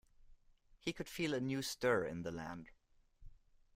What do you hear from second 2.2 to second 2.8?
the land.